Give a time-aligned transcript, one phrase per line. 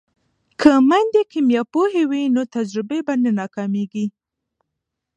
[0.59, 4.05] که میندې کیمیا پوهې وي نو تجربې به نه ناکامیږي.